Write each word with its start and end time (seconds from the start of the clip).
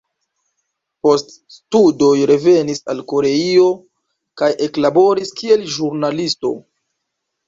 Post 1.07 1.27
studoj 1.57 2.13
revenis 2.31 2.81
al 2.93 3.03
Koreio 3.11 3.67
kaj 4.43 4.49
eklaboris 4.69 5.35
kiel 5.43 5.67
ĵurnalisto. 5.75 6.53